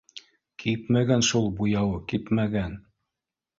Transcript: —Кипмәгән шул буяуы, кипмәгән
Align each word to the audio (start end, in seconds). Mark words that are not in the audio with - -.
—Кипмәгән 0.63 1.27
шул 1.29 1.45
буяуы, 1.61 2.01
кипмәгән 2.15 2.77